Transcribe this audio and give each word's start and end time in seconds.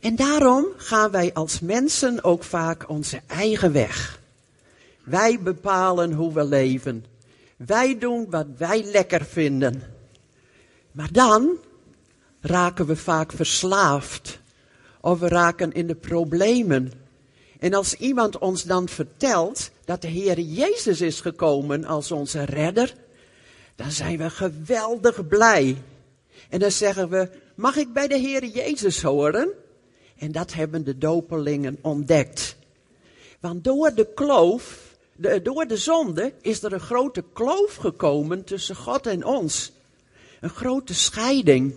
En 0.00 0.16
daarom 0.16 0.66
gaan 0.76 1.10
wij 1.10 1.32
als 1.32 1.60
mensen 1.60 2.24
ook 2.24 2.44
vaak 2.44 2.88
onze 2.88 3.20
eigen 3.26 3.72
weg. 3.72 4.20
Wij 5.04 5.40
bepalen 5.40 6.12
hoe 6.12 6.32
we 6.32 6.44
leven. 6.44 7.04
Wij 7.56 7.98
doen 7.98 8.30
wat 8.30 8.46
wij 8.56 8.84
lekker 8.84 9.24
vinden. 9.24 9.82
Maar 10.92 11.12
dan 11.12 11.56
raken 12.40 12.86
we 12.86 12.96
vaak 12.96 13.32
verslaafd. 13.32 14.38
Of 15.00 15.18
we 15.18 15.28
raken 15.28 15.72
in 15.72 15.86
de 15.86 15.94
problemen. 15.94 16.92
En 17.58 17.74
als 17.74 17.94
iemand 17.94 18.38
ons 18.38 18.62
dan 18.64 18.88
vertelt 18.88 19.70
dat 19.84 20.02
de 20.02 20.08
Heer 20.08 20.40
Jezus 20.40 21.00
is 21.00 21.20
gekomen 21.20 21.84
als 21.84 22.12
onze 22.12 22.44
redder, 22.44 22.94
dan 23.76 23.90
zijn 23.90 24.18
we 24.18 24.30
geweldig 24.30 25.26
blij. 25.26 25.76
En 26.48 26.58
dan 26.58 26.70
zeggen 26.70 27.08
we, 27.08 27.30
mag 27.54 27.76
ik 27.76 27.92
bij 27.92 28.08
de 28.08 28.18
Heer 28.18 28.44
Jezus 28.44 29.02
horen? 29.02 29.52
En 30.20 30.32
dat 30.32 30.52
hebben 30.52 30.84
de 30.84 30.98
dopelingen 30.98 31.78
ontdekt. 31.82 32.56
Want 33.40 33.64
door 33.64 33.94
de 33.94 34.12
kloof, 34.14 34.96
door 35.42 35.66
de 35.66 35.76
zonde, 35.76 36.32
is 36.40 36.62
er 36.62 36.72
een 36.72 36.80
grote 36.80 37.24
kloof 37.32 37.74
gekomen 37.74 38.44
tussen 38.44 38.76
God 38.76 39.06
en 39.06 39.24
ons. 39.24 39.72
Een 40.40 40.50
grote 40.50 40.94
scheiding. 40.94 41.74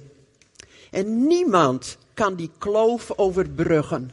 En 0.91 1.27
niemand 1.27 1.97
kan 2.13 2.35
die 2.35 2.51
kloof 2.57 3.11
overbruggen. 3.15 4.11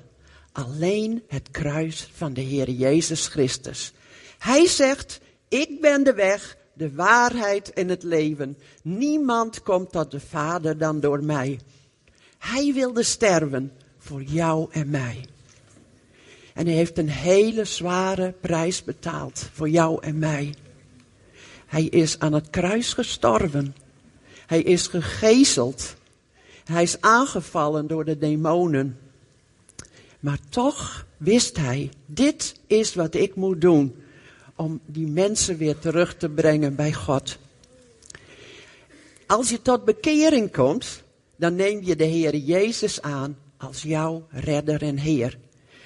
Alleen 0.52 1.22
het 1.28 1.50
kruis 1.50 2.10
van 2.14 2.32
de 2.32 2.40
Heer 2.40 2.70
Jezus 2.70 3.26
Christus. 3.26 3.92
Hij 4.38 4.66
zegt, 4.66 5.20
ik 5.48 5.80
ben 5.80 6.04
de 6.04 6.14
weg, 6.14 6.56
de 6.72 6.94
waarheid 6.94 7.72
en 7.72 7.88
het 7.88 8.02
leven. 8.02 8.58
Niemand 8.82 9.62
komt 9.62 9.92
tot 9.92 10.10
de 10.10 10.20
Vader 10.20 10.78
dan 10.78 11.00
door 11.00 11.24
mij. 11.24 11.60
Hij 12.38 12.72
wilde 12.74 13.02
sterven 13.02 13.72
voor 14.00 14.22
jou 14.22 14.68
en 14.70 14.90
mij. 14.90 15.24
En 16.54 16.66
hij 16.66 16.74
heeft 16.74 16.98
een 16.98 17.08
hele 17.08 17.64
zware 17.64 18.34
prijs 18.40 18.84
betaald 18.84 19.48
voor 19.52 19.68
jou 19.68 20.02
en 20.02 20.18
mij. 20.18 20.54
Hij 21.66 21.84
is 21.84 22.18
aan 22.18 22.32
het 22.32 22.50
kruis 22.50 22.92
gestorven. 22.92 23.74
Hij 24.46 24.62
is 24.62 24.86
gegezeld. 24.86 25.94
Hij 26.64 26.82
is 26.82 27.00
aangevallen 27.00 27.86
door 27.86 28.04
de 28.04 28.18
demonen. 28.18 28.98
Maar 30.20 30.38
toch 30.48 31.06
wist 31.16 31.56
hij, 31.56 31.90
dit 32.06 32.54
is 32.66 32.94
wat 32.94 33.14
ik 33.14 33.34
moet 33.34 33.60
doen 33.60 33.94
om 34.54 34.80
die 34.86 35.06
mensen 35.06 35.56
weer 35.56 35.78
terug 35.78 36.16
te 36.16 36.28
brengen 36.28 36.74
bij 36.74 36.92
God. 36.92 37.38
Als 39.26 39.50
je 39.50 39.62
tot 39.62 39.84
bekering 39.84 40.52
komt, 40.52 41.02
dan 41.36 41.54
neem 41.54 41.82
je 41.82 41.96
de 41.96 42.04
Heer 42.04 42.36
Jezus 42.36 43.02
aan 43.02 43.36
als 43.60 43.82
jouw 43.82 44.26
redder 44.28 44.82
en 44.82 44.98
Heer. 44.98 45.38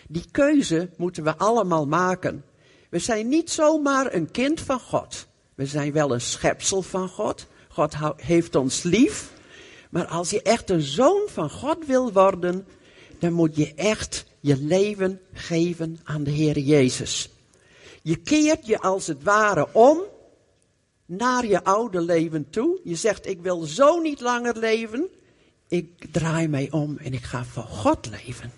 Die 0.09 0.25
keuze 0.31 0.91
moeten 0.97 1.25
we 1.25 1.37
allemaal 1.37 1.87
maken. 1.87 2.45
We 2.91 2.99
zijn 2.99 3.29
niet 3.29 3.51
zomaar 3.51 4.15
een 4.15 4.31
kind 4.31 4.61
van 4.61 4.81
God. 4.81 5.27
We 5.55 5.67
zijn 5.67 5.93
wel 5.93 6.13
een 6.13 6.21
schepsel 6.21 6.83
van 6.83 7.09
God. 7.09 7.47
God 7.69 7.95
heeft 8.17 8.55
ons 8.55 8.83
lief. 8.83 9.33
Maar 9.91 10.07
als 10.07 10.31
je 10.31 10.43
echt 10.43 10.71
een 10.71 10.81
zoon 10.81 11.23
van 11.27 11.51
God 11.51 11.87
wil 11.87 12.13
worden, 12.13 12.67
dan 13.19 13.33
moet 13.33 13.57
je 13.57 13.75
echt 13.75 14.27
je 14.41 14.57
leven 14.57 15.21
geven 15.33 15.99
aan 16.05 16.25
de 16.25 16.31
Heer 16.31 16.59
Jezus. 16.59 17.31
Je 18.03 18.17
keert 18.17 18.67
je 18.67 18.81
als 18.81 19.07
het 19.07 19.23
ware 19.23 19.69
om 19.73 20.01
naar 21.07 21.47
je 21.47 21.65
oude 21.65 22.01
leven 22.01 22.51
toe. 22.51 22.81
Je 22.85 22.95
zegt, 22.95 23.27
ik 23.27 23.41
wil 23.41 23.63
zo 23.63 24.01
niet 24.01 24.21
langer 24.21 24.59
leven. 24.59 25.09
Ik 25.69 26.07
draai 26.11 26.49
mij 26.49 26.71
om 26.71 26.99
en 26.99 27.13
ik 27.13 27.23
ga 27.23 27.45
voor 27.45 27.63
God 27.63 28.11
leven. 28.11 28.53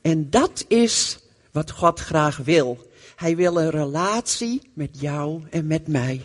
En 0.00 0.30
dat 0.30 0.64
is 0.68 1.18
wat 1.50 1.70
God 1.70 2.00
graag 2.00 2.36
wil. 2.36 2.90
Hij 3.16 3.36
wil 3.36 3.60
een 3.60 3.70
relatie 3.70 4.70
met 4.72 5.00
jou 5.00 5.42
en 5.50 5.66
met 5.66 5.86
mij. 5.86 6.22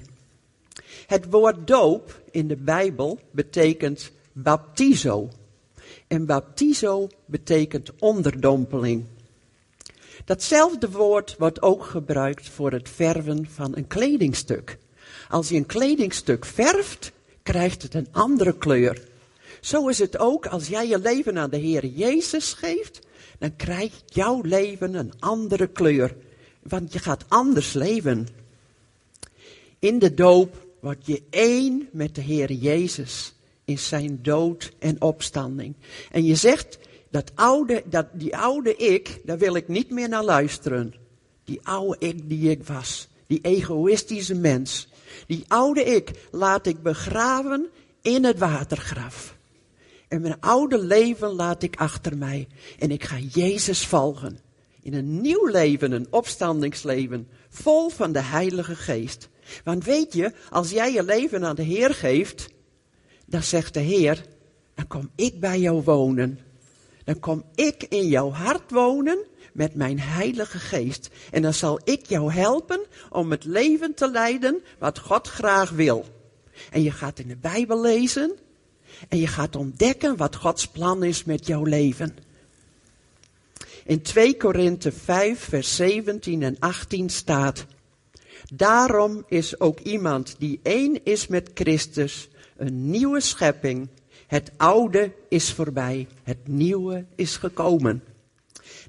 Het 1.08 1.26
woord 1.30 1.67
doop 1.67 2.22
in 2.32 2.48
de 2.48 2.55
Bijbel 2.55 3.20
betekent 3.32 4.11
baptizo. 4.32 5.30
En 6.08 6.26
baptizo 6.26 7.08
betekent 7.26 7.92
onderdompeling. 7.99 9.05
Datzelfde 10.26 10.89
woord 10.89 11.36
wordt 11.38 11.61
ook 11.61 11.86
gebruikt 11.86 12.49
voor 12.49 12.72
het 12.72 12.89
verven 12.89 13.48
van 13.49 13.76
een 13.76 13.88
kledingstuk. 13.88 14.78
Als 15.30 15.49
je 15.49 15.55
een 15.55 15.66
kledingstuk 15.66 16.45
verft, 16.45 17.11
krijgt 17.44 17.82
het 17.82 17.94
een 17.94 18.08
andere 18.11 18.58
kleur. 18.58 19.02
Zo 19.67 19.88
is 19.88 20.00
het 20.00 20.20
ook 20.20 20.45
als 20.45 20.67
jij 20.67 20.88
je 20.88 21.00
leven 21.00 21.38
aan 21.38 21.50
de 21.50 21.58
Heer 21.58 21.86
Jezus 21.86 22.54
geeft, 22.54 23.00
dan 23.39 23.55
krijgt 23.55 24.04
jouw 24.05 24.42
leven 24.42 24.94
een 24.94 25.14
andere 25.20 25.67
kleur. 25.67 26.16
Want 26.64 26.94
je 26.94 27.00
gaat 27.00 27.26
anders 27.28 27.73
leven. 27.73 28.28
In 29.80 30.00
de 30.00 30.14
doop 30.14 30.67
word 30.80 31.05
je 31.05 31.23
één 31.30 31.89
met 31.92 32.16
de 32.16 32.22
Heer 32.22 32.52
Jezus 32.52 33.33
in 33.66 33.80
zijn 33.80 34.20
dood 34.22 34.72
en 34.80 35.02
opstanding. 35.02 35.76
En 36.11 36.26
je 36.26 36.36
zegt, 36.36 36.80
dat 37.10 37.32
oude, 37.36 37.84
dat, 37.86 38.08
die 38.14 38.38
oude 38.38 38.76
ik, 38.76 39.22
daar 39.26 39.38
wil 39.38 39.55
ik 39.55 39.67
niet 39.67 39.89
meer 39.89 40.10
naar 40.10 40.23
luisteren. 40.23 40.94
Die 41.44 41.60
oude 41.64 41.95
ik 41.99 42.30
die 42.30 42.49
ik 42.49 42.64
was. 42.64 43.08
Die 43.26 43.39
egoïstische 43.42 44.36
mens. 44.36 44.88
Die 45.26 45.45
oude 45.48 45.84
ik 45.84 46.11
laat 46.32 46.66
ik 46.66 46.82
begraven 46.82 47.67
in 48.02 48.23
het 48.23 48.38
watergraf. 48.38 49.36
En 50.08 50.22
mijn 50.22 50.40
oude 50.40 50.84
leven 50.84 51.30
laat 51.30 51.64
ik 51.64 51.76
achter 51.76 52.18
mij. 52.18 52.48
En 52.80 52.92
ik 52.92 53.04
ga 53.04 53.18
Jezus 53.18 53.86
volgen. 53.86 54.40
In 54.82 54.94
een 54.94 55.22
nieuw 55.22 55.45
leven, 55.45 55.92
een 55.92 56.08
opstandingsleven. 56.10 57.28
Vol 57.50 57.90
van 57.90 58.12
de 58.12 58.22
Heilige 58.22 58.76
Geest. 58.76 59.30
Want 59.64 59.84
weet 59.84 60.14
je, 60.14 60.34
als 60.50 60.70
jij 60.70 60.94
je 60.94 61.04
leven 61.04 61.46
aan 61.46 61.56
de 61.56 61.64
Heer 61.64 61.94
geeft, 61.94 62.50
dan 63.26 63.44
zegt 63.44 63.73
de 63.73 63.80
Heer, 63.80 64.26
dan 64.76 64.88
kom 64.88 65.12
ik 65.16 65.40
bij 65.40 65.60
jou 65.60 65.84
wonen. 65.84 66.40
Dan 67.04 67.20
kom 67.20 67.44
ik 67.56 67.84
in 67.84 68.08
jouw 68.08 68.32
hart 68.32 68.72
wonen 68.72 69.26
met 69.54 69.76
mijn 69.76 70.00
Heilige 70.00 70.60
Geest. 70.60 71.10
En 71.32 71.42
dan 71.42 71.54
zal 71.54 71.80
ik 71.84 72.06
jou 72.06 72.32
helpen 72.32 72.80
om 73.10 73.32
het 73.32 73.44
leven 73.44 73.94
te 73.94 74.12
leiden 74.12 74.62
wat 74.80 75.00
God 75.00 75.28
graag 75.28 75.70
wil. 75.70 76.06
En 76.72 76.84
je 76.84 76.92
gaat 76.92 77.20
in 77.20 77.28
de 77.28 77.38
Bijbel 77.38 77.82
lezen 77.82 78.38
en 79.09 79.17
je 79.17 79.27
gaat 79.27 79.55
ontdekken 79.55 80.17
wat 80.17 80.36
Gods 80.36 80.67
plan 80.67 81.03
is 81.03 81.23
met 81.23 81.48
jouw 81.48 81.64
leven. 81.64 82.17
In 83.86 84.02
2 84.02 84.37
Korinthe 84.37 84.92
5, 84.92 85.39
vers 85.39 85.75
17 85.75 86.43
en 86.43 86.55
18 86.59 87.09
staat, 87.09 87.65
Daarom 88.53 89.25
is 89.27 89.59
ook 89.59 89.80
iemand 89.80 90.36
die 90.37 90.59
één 90.64 91.05
is 91.05 91.27
met 91.27 91.49
Christus 91.53 92.30
een 92.58 92.89
nieuwe 92.89 93.20
schepping. 93.20 93.87
Het 94.27 94.52
oude 94.58 95.11
is 95.30 95.54
voorbij, 95.54 96.08
het 96.23 96.48
nieuwe 96.48 97.05
is 97.15 97.37
gekomen. 97.37 98.04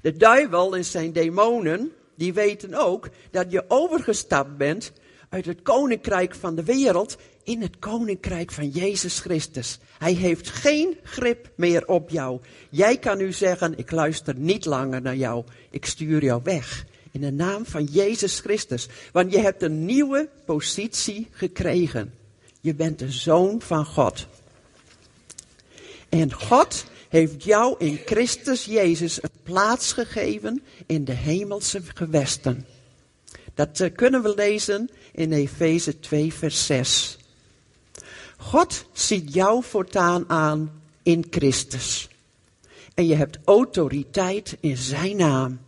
De 0.01 0.17
duivel 0.17 0.75
en 0.75 0.85
zijn 0.85 1.11
demonen, 1.11 1.91
die 2.15 2.33
weten 2.33 2.73
ook 2.73 3.09
dat 3.31 3.51
je 3.51 3.65
overgestapt 3.67 4.57
bent 4.57 4.91
uit 5.29 5.45
het 5.45 5.61
koninkrijk 5.61 6.35
van 6.35 6.55
de 6.55 6.63
wereld 6.63 7.17
in 7.43 7.61
het 7.61 7.79
koninkrijk 7.79 8.51
van 8.51 8.69
Jezus 8.69 9.19
Christus. 9.19 9.79
Hij 9.97 10.13
heeft 10.13 10.49
geen 10.49 10.97
grip 11.03 11.49
meer 11.55 11.87
op 11.87 12.09
jou. 12.09 12.39
Jij 12.69 12.97
kan 12.97 13.17
nu 13.17 13.31
zeggen, 13.31 13.77
ik 13.77 13.91
luister 13.91 14.35
niet 14.35 14.65
langer 14.65 15.01
naar 15.01 15.15
jou. 15.15 15.43
Ik 15.69 15.85
stuur 15.85 16.23
jou 16.23 16.41
weg. 16.43 16.85
In 17.11 17.21
de 17.21 17.31
naam 17.31 17.65
van 17.65 17.83
Jezus 17.83 18.39
Christus. 18.39 18.87
Want 19.11 19.31
je 19.31 19.39
hebt 19.39 19.63
een 19.63 19.85
nieuwe 19.85 20.29
positie 20.45 21.27
gekregen. 21.31 22.13
Je 22.61 22.73
bent 22.73 22.99
de 22.99 23.11
zoon 23.11 23.61
van 23.61 23.85
God. 23.85 24.27
En 26.09 26.33
God 26.33 26.85
heeft 27.09 27.43
jou 27.43 27.75
in 27.77 27.99
Christus 28.05 28.65
Jezus 28.65 29.23
een 29.23 29.29
plaats 29.43 29.93
gegeven 29.93 30.63
in 30.85 31.05
de 31.05 31.13
hemelse 31.13 31.81
gewesten. 31.93 32.65
Dat 33.59 33.79
eh, 33.79 33.89
kunnen 33.95 34.21
we 34.21 34.33
lezen 34.35 34.89
in 35.11 35.31
Efeze 35.31 35.99
2, 35.99 36.33
vers 36.33 36.65
6. 36.65 37.17
God 38.37 38.85
ziet 38.91 39.33
jou 39.33 39.63
voortaan 39.63 40.29
aan 40.29 40.81
in 41.03 41.25
Christus. 41.29 42.09
En 42.93 43.07
je 43.07 43.15
hebt 43.15 43.39
autoriteit 43.45 44.57
in 44.59 44.77
zijn 44.77 45.17
naam. 45.17 45.59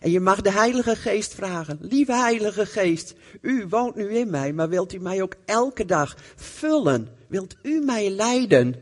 En 0.00 0.10
je 0.10 0.20
mag 0.20 0.40
de 0.40 0.52
Heilige 0.52 0.96
Geest 0.96 1.34
vragen. 1.34 1.78
Lieve 1.80 2.12
Heilige 2.12 2.66
Geest, 2.66 3.14
u 3.40 3.66
woont 3.68 3.94
nu 3.94 4.08
in 4.08 4.30
mij, 4.30 4.52
maar 4.52 4.68
wilt 4.68 4.94
u 4.94 4.98
mij 4.98 5.22
ook 5.22 5.34
elke 5.44 5.84
dag 5.84 6.16
vullen? 6.36 7.08
Wilt 7.26 7.56
u 7.62 7.80
mij 7.80 8.10
leiden? 8.10 8.74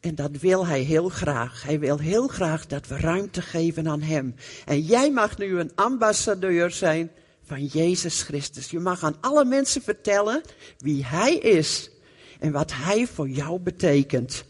En 0.00 0.14
dat 0.14 0.30
wil 0.40 0.66
hij 0.66 0.80
heel 0.80 1.08
graag. 1.08 1.62
Hij 1.62 1.78
wil 1.78 1.98
heel 1.98 2.26
graag 2.26 2.66
dat 2.66 2.86
we 2.86 2.96
ruimte 2.96 3.42
geven 3.42 3.88
aan 3.88 4.02
hem. 4.02 4.34
En 4.64 4.80
jij 4.80 5.10
mag 5.10 5.38
nu 5.38 5.58
een 5.58 5.72
ambassadeur 5.74 6.70
zijn 6.70 7.10
van 7.52 7.64
Jezus 7.64 8.22
Christus. 8.22 8.70
Je 8.70 8.78
mag 8.78 9.02
aan 9.04 9.16
alle 9.20 9.44
mensen 9.44 9.82
vertellen 9.82 10.42
wie 10.78 11.04
hij 11.04 11.34
is 11.34 11.90
en 12.38 12.52
wat 12.52 12.72
hij 12.74 13.06
voor 13.06 13.28
jou 13.28 13.60
betekent. 13.60 14.44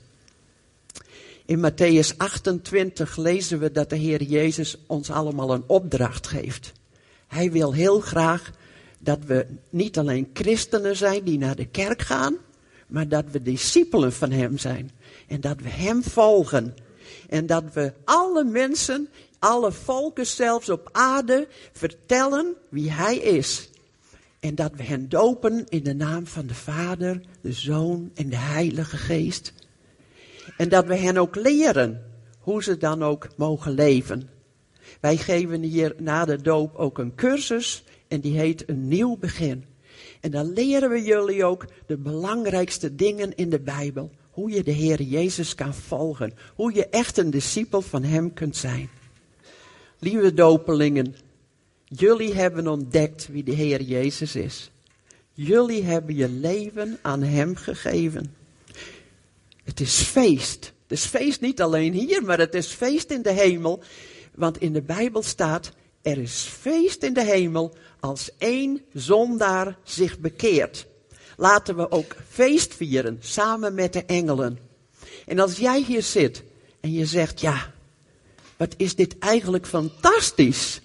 In 1.45 1.71
Matthäus 1.71 2.17
28 2.17 3.17
lezen 3.17 3.59
we 3.59 3.73
dat 3.73 3.91
de 3.91 3.97
Heer 3.97 4.23
Jezus 4.23 4.77
ons 4.87 5.11
allemaal 5.11 5.53
een 5.53 5.65
opdracht 5.67 6.27
geeft. 6.27 6.73
Hij 7.27 7.51
wil 7.51 7.73
heel 7.73 8.01
graag 8.01 8.51
dat 8.99 9.19
we 9.27 9.47
niet 9.71 9.99
alleen 9.99 10.31
christenen 10.33 10.97
zijn 10.97 11.25
die 11.25 11.39
naar 11.39 11.57
de 11.57 11.67
kerk 11.67 12.03
gaan, 12.03 12.37
maar 12.87 13.09
dat 13.09 13.25
we 13.31 13.43
discipelen 13.43 14.13
van 14.13 14.31
Hem 14.31 14.59
zijn. 14.59 14.91
En 15.27 15.41
dat 15.41 15.61
we 15.61 15.69
Hem 15.69 16.03
volgen. 16.03 16.75
En 17.29 17.47
dat 17.47 17.65
we 17.73 17.93
alle 18.05 18.45
mensen, 18.45 19.09
alle 19.43 19.73
volken 19.73 20.27
zelfs 20.27 20.69
op 20.69 20.89
aarde 20.93 21.49
vertellen 21.73 22.55
wie 22.69 22.91
Hij 22.91 23.17
is. 23.17 23.71
En 24.41 24.55
dat 24.55 24.73
we 24.77 24.83
hen 24.83 25.09
dopen 25.09 25.67
in 25.69 25.83
de 25.83 25.95
naam 25.95 26.27
van 26.27 26.47
de 26.47 26.55
Vader, 26.55 27.21
de 27.41 27.53
Zoon 27.53 28.11
en 28.15 28.29
de 28.29 28.37
Heilige 28.37 28.97
Geest. 28.97 29.53
En 30.57 30.69
dat 30.69 30.87
we 30.87 30.97
hen 30.97 31.17
ook 31.17 31.35
leren 31.35 32.05
hoe 32.39 32.63
ze 32.63 32.77
dan 32.77 33.03
ook 33.03 33.29
mogen 33.37 33.73
leven. 33.73 34.29
Wij 35.01 35.17
geven 35.17 35.63
hier 35.63 35.95
na 35.99 36.25
de 36.25 36.43
doop 36.43 36.75
ook 36.75 36.99
een 36.99 37.15
cursus 37.15 37.85
en 38.09 38.21
die 38.21 38.39
heet 38.39 38.69
Een 38.69 38.89
Nieuw 38.89 39.17
Begin. 39.17 39.65
En 40.21 40.31
dan 40.31 40.53
leren 40.53 40.91
we 40.91 41.03
jullie 41.03 41.45
ook 41.45 41.67
de 41.87 41.97
belangrijkste 41.97 42.95
dingen 42.95 43.35
in 43.35 43.51
de 43.51 43.61
Bijbel. 43.61 44.11
Hoe 44.31 44.51
je 44.51 44.63
de 44.63 44.71
Heer 44.71 45.03
Jezus 45.03 45.55
kan 45.55 45.75
volgen. 45.75 46.35
Hoe 46.55 46.75
je 46.75 46.89
echt 46.89 47.19
een 47.19 47.31
discipel 47.31 47.81
van 47.81 48.03
Hem 48.03 48.33
kunt 48.33 48.57
zijn. 48.57 48.91
Lieve 50.05 50.35
dopelingen, 50.35 51.15
jullie 51.85 52.35
hebben 52.35 52.69
ontdekt 52.69 53.29
wie 53.29 53.43
de 53.43 53.53
Heer 53.53 53.83
Jezus 53.83 54.35
is. 54.35 54.71
Jullie 55.33 55.83
hebben 55.83 56.15
je 56.15 56.29
leven 56.29 56.99
aan 57.03 57.23
Hem 57.23 57.57
gegeven. 57.57 58.35
Het 59.65 59.81
is 59.81 59.95
feest. 59.95 60.73
Het 60.83 60.99
is 60.99 61.05
feest 61.05 61.41
niet 61.41 61.63
alleen 61.63 61.93
hier, 61.93 62.23
maar 62.25 62.39
het 62.39 62.55
is 62.55 62.67
feest 62.67 63.11
in 63.11 63.23
de 63.23 63.33
hemel. 63.33 63.83
Want 64.35 64.61
in 64.61 64.73
de 64.73 64.83
Bijbel 64.83 65.23
staat, 65.23 65.73
er 66.03 66.19
is 66.19 66.41
feest 66.43 67.03
in 67.03 67.15
de 67.15 67.25
hemel 67.25 67.75
als 68.01 68.31
één 68.39 68.83
zondaar 68.93 69.79
zich 69.85 70.19
bekeert. 70.19 70.87
Laten 71.37 71.77
we 71.77 71.91
ook 71.91 72.17
feest 72.29 72.75
vieren 72.75 73.19
samen 73.21 73.75
met 73.75 73.93
de 73.93 74.05
engelen. 74.05 74.59
En 75.27 75.39
als 75.39 75.57
jij 75.57 75.83
hier 75.83 76.03
zit 76.03 76.43
en 76.81 76.93
je 76.93 77.07
zegt, 77.07 77.41
ja, 77.41 77.73
wat 78.57 78.75
is 78.77 78.95
dit 78.95 79.19
eigenlijk 79.19 79.67
fantastisch. 79.67 80.81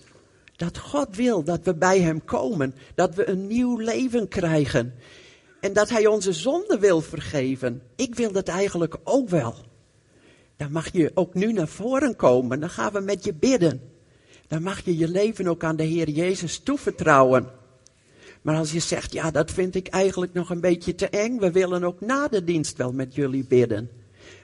Dat 0.56 0.78
God 0.78 1.16
wil 1.16 1.44
dat 1.44 1.60
we 1.64 1.76
bij 1.76 2.00
Hem 2.00 2.26
komen, 2.26 2.76
dat 2.96 3.16
we 3.16 3.30
een 3.30 3.48
nieuw 3.48 3.78
leven 3.78 4.28
krijgen. 4.28 4.94
En 5.60 5.74
dat 5.74 5.90
Hij 5.90 6.08
onze 6.08 6.34
zonde 6.34 6.80
wil 6.80 7.02
vergeven. 7.02 7.82
Ik 7.96 8.16
wil 8.16 8.32
dat 8.32 8.48
eigenlijk 8.48 8.98
ook 9.04 9.30
wel. 9.30 9.56
Dan 10.58 10.72
mag 10.72 10.92
je 10.92 11.12
ook 11.14 11.34
nu 11.34 11.54
naar 11.54 11.68
voren 11.68 12.16
komen, 12.16 12.60
dan 12.60 12.70
gaan 12.70 12.94
we 12.94 13.00
met 13.00 13.24
je 13.24 13.34
bidden 13.34 13.96
dan 14.48 14.62
mag 14.62 14.86
je 14.86 14.98
je 14.98 15.08
leven 15.08 15.48
ook 15.48 15.64
aan 15.64 15.76
de 15.76 15.84
Heer 15.84 16.10
Jezus 16.10 16.60
toevertrouwen. 16.60 17.48
Maar 18.42 18.58
als 18.58 18.72
je 18.72 18.80
zegt, 18.80 19.14
ja, 19.14 19.32
dat 19.32 19.52
vind 19.52 19.76
ik 19.76 19.88
eigenlijk 19.88 20.34
nog 20.34 20.50
een 20.50 20.60
beetje 20.60 20.96
te 20.96 21.10
eng, 21.10 21.40
we 21.40 21.52
willen 21.52 21.84
ook 21.84 22.02
na 22.02 22.28
de 22.28 22.44
dienst 22.44 22.78
wel 22.78 22.94
met 22.94 23.16
jullie 23.16 23.46
bidden. 23.46 23.90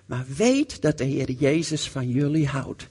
Maar 0.05 0.25
weet 0.37 0.81
dat 0.81 0.97
de 0.97 1.03
Heer 1.03 1.31
Jezus 1.31 1.89
van 1.89 2.09
jullie 2.09 2.47
houdt. 2.47 2.87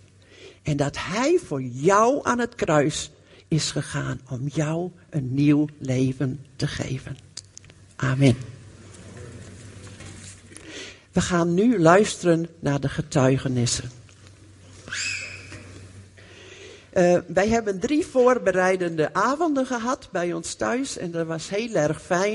En 0.63 0.77
dat 0.77 0.97
Hij 0.99 1.41
voor 1.45 1.63
jou 1.63 2.21
aan 2.23 2.39
het 2.39 2.55
kruis 2.55 3.11
is 3.49 3.71
gegaan 3.71 4.21
om 4.31 4.49
jou 4.49 4.91
een 5.11 5.35
nieuw 5.35 5.67
leven 5.79 6.45
te 6.57 6.67
geven. 6.67 7.17
Amen. 7.97 8.37
We 11.13 11.21
gaan 11.21 11.55
nu 11.55 11.79
luisteren 11.79 12.49
naar 12.59 12.81
de 12.81 12.89
getuigenissen. 12.89 13.91
Uh, 16.97 17.19
wij 17.27 17.49
hebben 17.49 17.81
drie 17.81 18.07
voorbereidende 18.07 19.15
avonden 19.15 19.67
gehad 19.67 20.09
bij 20.13 20.33
ons 20.33 20.55
thuis 20.55 20.97
en 20.97 21.11
dat 21.11 21.27
was 21.27 21.49
heel 21.49 21.75
erg 21.75 22.03
fijn. 22.03 22.31